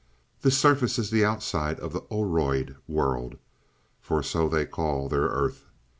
[0.41, 3.37] "This surface is the outside of the Oroid world,
[3.99, 5.67] for so they call their earth.